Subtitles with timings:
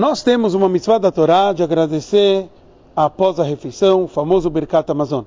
[0.00, 2.48] Nós temos uma mitzvah da Torá de agradecer
[2.96, 5.24] após a refeição, o famoso Birkat Amazon.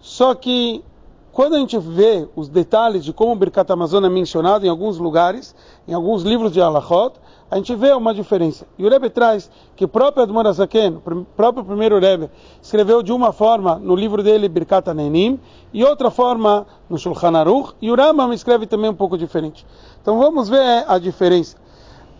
[0.00, 0.84] Só que
[1.32, 4.98] quando a gente vê os detalhes de como o Birkat Amazon é mencionado em alguns
[4.98, 5.52] lugares,
[5.88, 7.14] em alguns livros de Alachot,
[7.50, 8.64] a gente vê uma diferença.
[8.78, 12.30] E o Rebbe traz que o próprio Admor Azaken, o próprio primeiro Rebbe,
[12.62, 15.40] escreveu de uma forma no livro dele Birkat Anenim,
[15.72, 19.66] e outra forma no Shulchan Aruch, e o Rambam escreve também um pouco diferente.
[20.00, 21.63] Então vamos ver a diferença.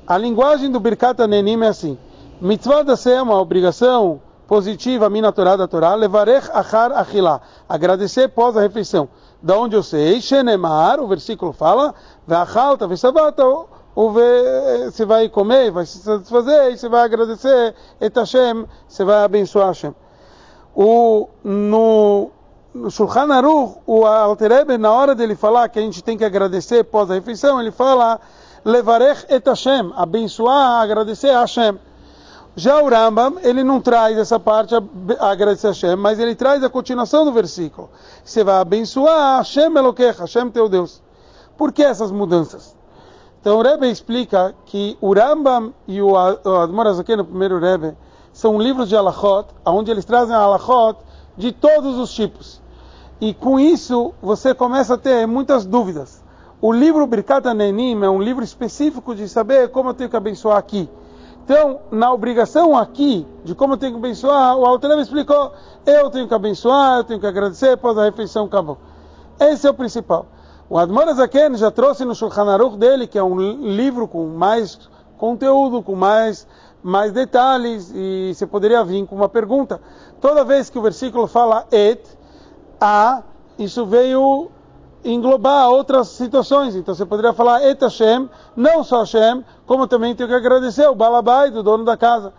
[0.07, 1.97] A linguagem do Birkat Anenim é assim.
[2.39, 9.09] Mitzvah da é uma obrigação positiva, mina Torá levarech achar achilá, agradecer pós a refeição.
[9.43, 11.95] Da onde eu sei, Shenemar, o versículo fala,
[12.27, 13.43] ve'achalta ve'savata,
[13.95, 19.69] você vai comer, vai se satisfazer, e você vai agradecer, et Hashem, você vai abençoar
[19.69, 19.95] Hashem.
[20.75, 22.31] O, no,
[22.75, 26.85] no Shulchan Aruch, o Alterebe, na hora dele falar que a gente tem que agradecer
[26.85, 28.21] pós a refeição, ele fala,
[28.65, 31.79] levarech et Hashem, abençoar, agradecer a Hashem.
[32.57, 34.83] Já o Rambam, ele não traz essa parte, a,
[35.31, 37.91] agradecer a Hashem, mas ele traz a continuação do versículo.
[38.25, 41.03] Você vai abençoar Hashem Eloquecha, Hashem teu Deus.
[41.57, 42.75] Por que essas mudanças?
[43.41, 47.95] Então o Rebbe explica que o Rambam e o Admor Azaken, o primeiro Rebbe,
[48.33, 50.99] são livros de Alachot, onde eles trazem Alachot
[51.37, 52.63] de todos os tipos.
[53.21, 56.24] E com isso você começa a ter muitas dúvidas.
[56.67, 60.57] O livro Birkat Nenim é um livro específico de saber como eu tenho que abençoar
[60.57, 60.89] aqui.
[61.45, 65.53] Então, na obrigação aqui de como eu tenho que abençoar, o Alter explicou:
[65.85, 68.79] eu tenho que abençoar, eu tenho que agradecer, após a refeição acabou.
[69.39, 70.25] Esse é o principal.
[70.71, 74.89] O Admor Zaken já trouxe no Shulchan Aruch dele, que é um livro com mais
[75.19, 76.49] conteúdo, com mais,
[76.83, 79.83] mais detalhes, e você poderia vir com uma pergunta.
[80.19, 82.01] Toda vez que o versículo fala et,
[82.81, 83.23] a,
[83.59, 84.51] isso veio
[85.05, 86.75] englobar outras situações.
[86.75, 90.95] Então você poderia falar Et Hashem, não só Hashem, como também tem que agradecer o
[90.95, 92.33] Balabai, do dono da casa.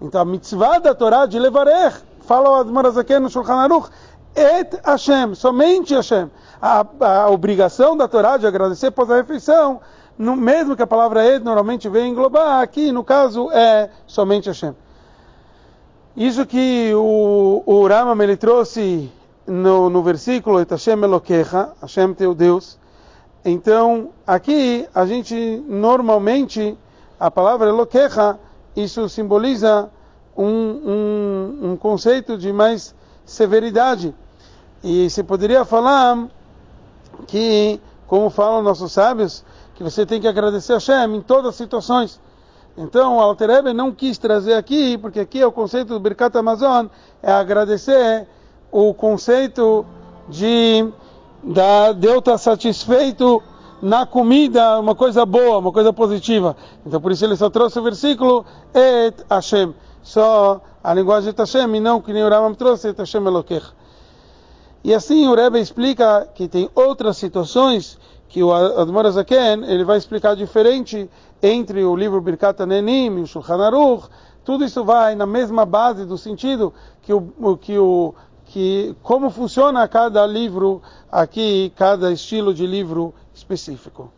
[0.00, 3.88] Então a mitzvah da Torá de Levarech, fala o Admarazaken no Shulchan Aruch,
[4.34, 6.30] Et Hashem, somente Hashem.
[6.60, 9.80] A, a, obrigação da Torá de agradecer após a refeição,
[10.16, 14.74] no, mesmo que a palavra Et normalmente vem englobar, aqui no caso é somente Hashem.
[16.16, 19.10] Isso que o, o Ramam ele trouxe
[19.46, 22.78] no, no versículo Hashem Eloquecha, Hashem teu Deus.
[23.44, 26.78] Então, aqui a gente normalmente,
[27.18, 28.38] a palavra Eloquecha,
[28.76, 29.90] isso simboliza
[30.36, 32.94] um, um, um conceito de mais
[33.24, 34.14] severidade.
[34.82, 36.28] E se poderia falar
[37.26, 41.56] que, como falam nossos sábios, que você tem que agradecer a Hashem em todas as
[41.56, 42.20] situações.
[42.76, 46.86] Então, o Alter não quis trazer aqui, porque aqui é o conceito do Birkat Amazon,
[47.22, 48.26] é agradecer
[48.72, 49.84] o conceito
[50.28, 50.88] de,
[51.42, 53.42] da, de estar satisfeito
[53.82, 56.56] na comida, uma coisa boa, uma coisa positiva.
[56.86, 59.74] Então por isso ele só trouxe o versículo Et Hashem.
[60.02, 63.66] Só a linguagem de Hashem e não que nem o Ramam trouxe, Et Hashem Elokech.
[64.82, 69.98] E assim o Rebbe explica que tem outras situações que o Admor Zaken, ele vai
[69.98, 71.08] explicar diferente
[71.42, 74.08] entre o livro Birkat Nenim e o Shulchan Aruch.
[74.42, 76.72] Tudo isso vai na mesma base do sentido
[77.02, 78.14] que o, que o
[78.52, 84.12] que como funciona cada livro aqui, cada estilo de livro específico.